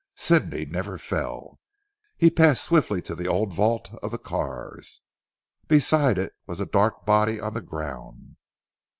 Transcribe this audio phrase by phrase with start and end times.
[0.15, 1.59] Sidney never fell.
[2.17, 5.01] He passed swiftly to the old vault of the Carrs.
[5.67, 8.37] Beside it was a dark body on the ground.